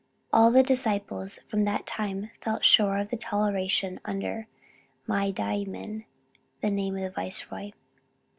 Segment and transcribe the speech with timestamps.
[0.33, 4.47] _"All the disciples from that time felt sure of toleration under
[5.05, 6.05] Mya day men,
[6.61, 7.69] (the name of the viceroy.)